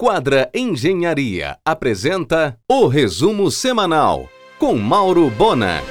[0.00, 5.82] Quadra Engenharia apresenta o resumo semanal com Mauro Bona.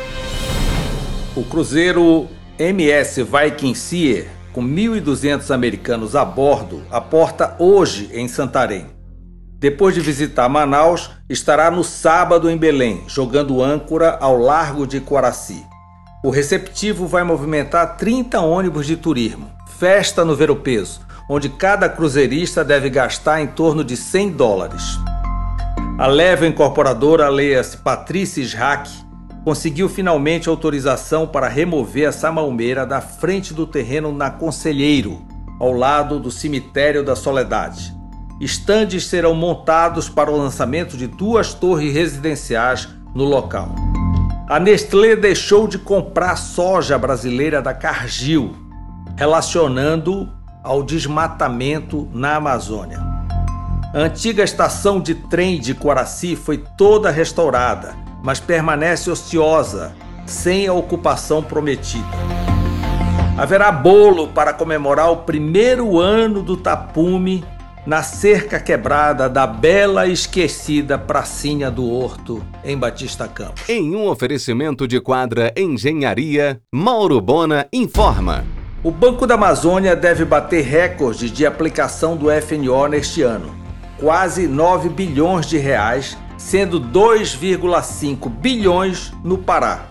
[1.35, 2.25] O cruzeiro
[2.57, 8.85] MS Viking Sea, com 1.200 americanos a bordo, aporta hoje em Santarém.
[9.59, 15.65] Depois de visitar Manaus, estará no sábado em Belém, jogando âncora ao largo de Coraci.
[16.23, 19.51] O receptivo vai movimentar 30 ônibus de turismo.
[19.77, 24.97] Festa no Ver o Peso onde cada cruzeirista deve gastar em torno de 100 dólares.
[25.99, 28.89] A leva incorporadora, leia-se Patrícia Ishack,
[29.43, 35.25] conseguiu finalmente autorização para remover a samalmeira da frente do terreno na Conselheiro,
[35.59, 37.95] ao lado do Cemitério da Soledade.
[38.39, 43.73] Estandes serão montados para o lançamento de duas torres residenciais no local.
[44.47, 48.55] A Nestlé deixou de comprar soja brasileira da Cargill,
[49.15, 50.31] relacionando
[50.63, 52.99] ao desmatamento na Amazônia.
[53.93, 60.73] A antiga estação de trem de Coraci foi toda restaurada, mas permanece ociosa, sem a
[60.73, 62.05] ocupação prometida.
[63.37, 67.45] Haverá bolo para comemorar o primeiro ano do tapume
[67.87, 73.69] na cerca quebrada da bela e esquecida Pracinha do Horto, em Batista Campos.
[73.69, 78.43] Em um oferecimento de quadra Engenharia, Mauro Bona informa.
[78.87, 83.53] O Banco da Amazônia deve bater recorde de aplicação do FNO neste ano,
[83.99, 89.87] quase 9 bilhões de reais, sendo 2,5 bilhões no Pará.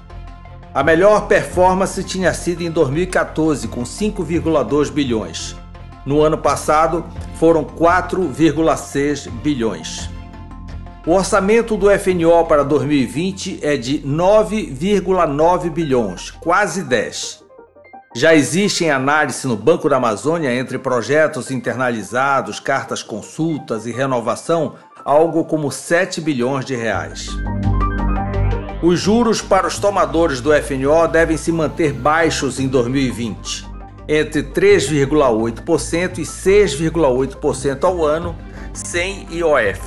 [0.73, 5.55] A melhor performance tinha sido em 2014, com 5,2 bilhões.
[6.07, 10.09] No ano passado, foram 4,6 bilhões.
[11.07, 17.45] O orçamento do FNO para 2020 é de 9,9 bilhões, quase 10.
[18.15, 24.75] Já existe em análise no Banco da Amazônia, entre projetos internalizados, cartas consultas e renovação,
[25.05, 27.29] algo como 7 bilhões de reais.
[28.83, 33.67] Os juros para os tomadores do FNO devem se manter baixos em 2020,
[34.09, 38.37] entre 3,8% e 6,8% ao ano,
[38.73, 39.81] sem IOF.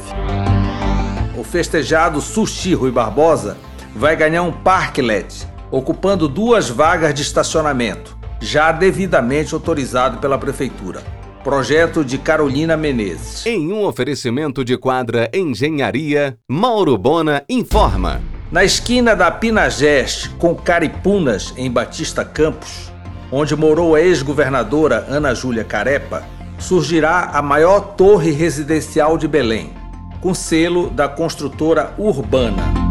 [1.37, 3.57] O festejado Sushi Rui Barbosa
[3.95, 11.01] vai ganhar um parklet, ocupando duas vagas de estacionamento já devidamente autorizado pela Prefeitura.
[11.43, 13.45] Projeto de Carolina Menezes.
[13.45, 18.21] Em um oferecimento de quadra Engenharia, Mauro Bona informa.
[18.51, 22.91] Na esquina da Pinagés com Caripunas, em Batista Campos,
[23.31, 26.23] onde morou a ex-governadora Ana Júlia Carepa,
[26.57, 29.71] surgirá a maior torre residencial de Belém,
[30.19, 32.88] com selo da construtora Urbana.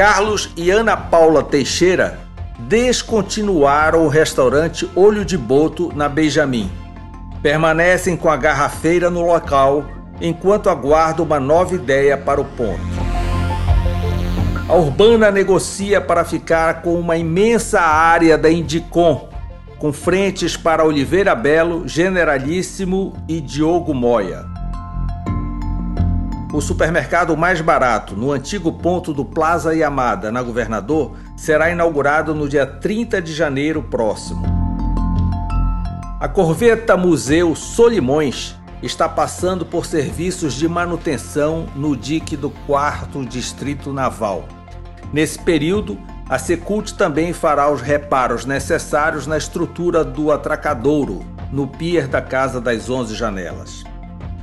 [0.00, 2.18] Carlos e Ana Paula Teixeira
[2.60, 6.72] descontinuaram o restaurante Olho de Boto na Benjamin.
[7.42, 9.84] Permanecem com a garrafeira no local
[10.18, 12.80] enquanto aguardam uma nova ideia para o ponto.
[14.66, 19.28] A Urbana negocia para ficar com uma imensa área da Indicom,
[19.78, 24.59] com frentes para Oliveira Belo, Generalíssimo e Diogo Moya.
[26.52, 32.48] O supermercado mais barato, no antigo ponto do Plaza Yamada, na Governador, será inaugurado no
[32.48, 34.42] dia 30 de janeiro próximo.
[36.18, 43.92] A Corveta Museu Solimões está passando por serviços de manutenção no dique do 4 Distrito
[43.92, 44.48] Naval.
[45.12, 45.96] Nesse período,
[46.28, 52.60] a Secult também fará os reparos necessários na estrutura do atracadouro, no pier da Casa
[52.60, 53.84] das Onze Janelas.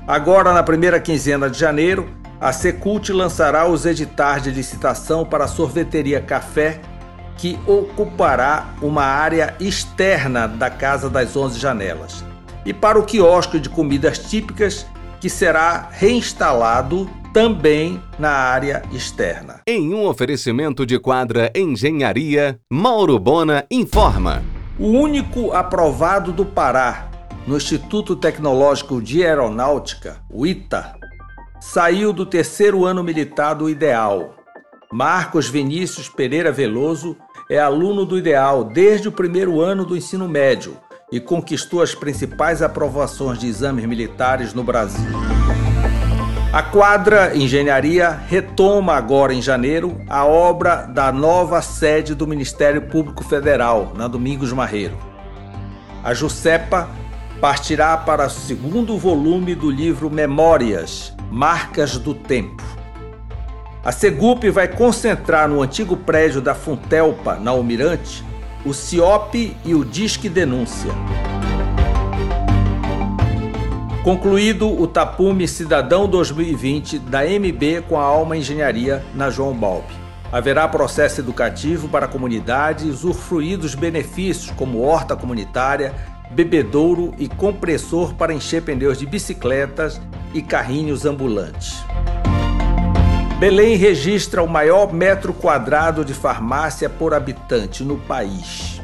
[0.07, 2.07] Agora, na primeira quinzena de janeiro,
[2.39, 6.79] a Secult lançará os editais de licitação para a sorveteria Café,
[7.35, 12.23] que ocupará uma área externa da Casa das Onze Janelas,
[12.65, 14.87] e para o quiosque de comidas típicas,
[15.19, 19.59] que será reinstalado também na área externa.
[19.67, 24.41] Em um oferecimento de quadra Engenharia, Mauro Bona informa.
[24.79, 27.09] O único aprovado do Pará
[27.47, 30.95] no Instituto Tecnológico de Aeronáutica, o ITA,
[31.61, 34.35] saiu do terceiro ano militar do Ideal.
[34.91, 37.15] Marcos Vinícius Pereira Veloso
[37.49, 40.75] é aluno do Ideal desde o primeiro ano do ensino médio
[41.09, 45.09] e conquistou as principais aprovações de exames militares no Brasil.
[46.51, 53.23] A quadra Engenharia retoma agora em janeiro a obra da nova sede do Ministério Público
[53.23, 54.97] Federal, na Domingos Marreiro.
[56.03, 56.89] A Jusepa
[57.39, 62.63] partirá para o segundo volume do livro Memórias Marcas do Tempo.
[63.83, 68.25] A Segup vai concentrar no antigo prédio da Funtelpa, na Almirante,
[68.65, 70.91] o CIOP e o Disque Denúncia.
[74.03, 79.93] Concluído o Tapume Cidadão 2020 da MB com a Alma Engenharia na João Balbi.
[80.31, 85.93] Haverá processo educativo para a comunidade usufruir dos benefícios como horta comunitária,
[86.31, 90.01] bebedouro e compressor para encher pneus de bicicletas
[90.33, 91.83] e carrinhos ambulantes.
[93.39, 98.81] Belém registra o maior metro quadrado de farmácia por habitante no país.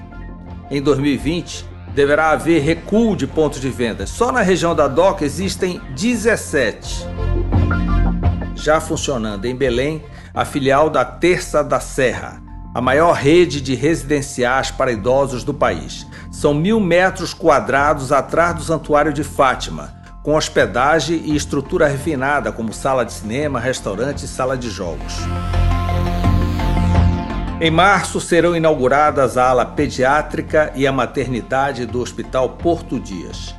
[0.70, 4.06] Em 2020, deverá haver recuo de pontos de venda.
[4.06, 7.08] Só na região da DOC existem 17.
[8.54, 10.04] Já funcionando em Belém,
[10.34, 12.43] a filial da Terça da Serra,
[12.74, 16.08] a maior rede de residenciais para idosos do país.
[16.32, 19.94] São mil metros quadrados atrás do Santuário de Fátima,
[20.24, 25.14] com hospedagem e estrutura refinada como sala de cinema, restaurante e sala de jogos.
[27.62, 33.54] Em março serão inauguradas a ala pediátrica e a maternidade do Hospital Porto Dias.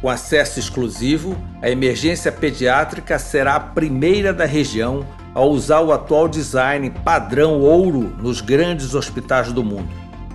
[0.00, 6.28] Com acesso exclusivo, a emergência pediátrica será a primeira da região a usar o atual
[6.28, 9.88] design padrão ouro nos grandes hospitais do mundo,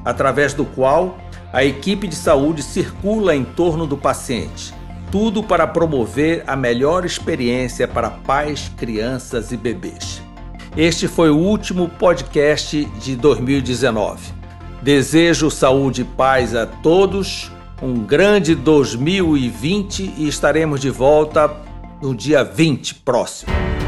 [0.04, 1.18] através do qual
[1.54, 4.74] a equipe de saúde circula em torno do paciente,
[5.12, 10.22] tudo para promover a melhor experiência para pais, crianças e bebês.
[10.76, 14.34] Este foi o último podcast de 2019.
[14.82, 17.52] Desejo saúde e paz a todos,
[17.82, 21.52] um grande 2020 e estaremos de volta
[22.02, 23.67] no dia 20 próximo.